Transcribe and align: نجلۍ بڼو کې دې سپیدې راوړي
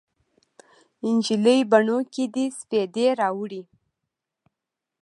نجلۍ 1.15 1.59
بڼو 1.71 1.99
کې 2.13 2.23
دې 2.33 2.45
سپیدې 2.59 3.07
راوړي 3.19 3.61